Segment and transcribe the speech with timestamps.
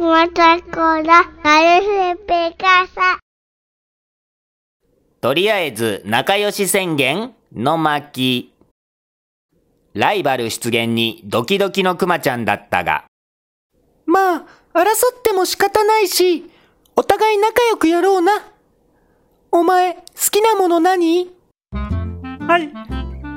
[0.00, 1.02] またこら、
[1.42, 3.18] なるふぺかさ。
[5.20, 8.54] とりあえず仲良し宣言の巻。
[9.94, 13.06] ライバル出現にドキドキのクマちゃんだったが、
[14.06, 14.82] まあ、争
[15.18, 16.48] っても仕方ないし、
[16.94, 18.32] お互い仲良くやろうな。
[19.50, 21.30] お前、好きなもの何？
[21.72, 22.72] はい。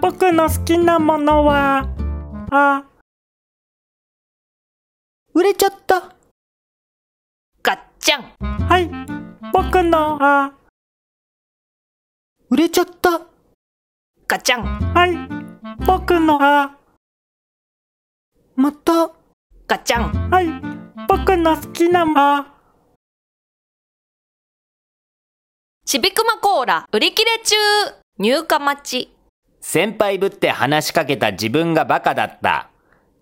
[0.02, 1.90] 僕の好きなものは、
[2.52, 2.86] あ、
[5.34, 6.16] 売れちゃった。
[8.02, 8.90] ガッチャンはい。
[9.54, 10.54] 僕の、あ、
[12.50, 13.22] 売れちゃった。
[14.28, 15.16] ガチャンはい。
[15.86, 16.76] 僕の、あ、
[18.56, 19.12] また、
[19.68, 20.48] ガチャンはい。
[21.08, 22.48] 僕の好きな、あ、
[25.86, 27.56] ちびくまコーラ売り切れ中
[28.18, 29.14] 入荷待ち
[29.60, 32.72] 先輩ぶって話しかけた自分がバカだった。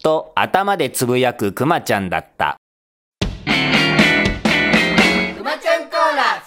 [0.01, 2.55] と頭でつぶやくクマちゃんだった。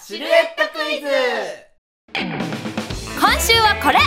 [0.05, 0.17] 今
[3.39, 3.99] 週はこれ。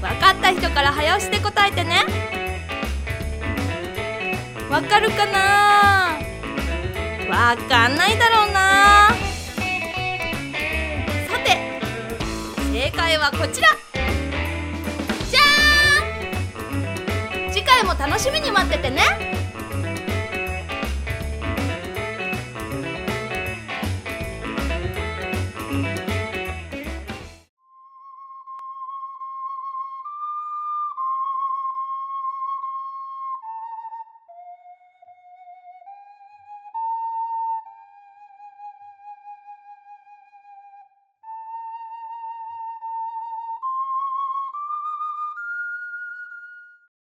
[0.00, 2.04] 分かった人から早押しで答えてね。
[4.70, 6.20] わかるかな？
[7.28, 9.08] わかんないだろうな。
[11.28, 11.80] さて
[12.72, 13.70] 正解はこちら。
[15.28, 17.52] じゃーん！
[17.52, 19.37] 次回も楽しみに待っててね。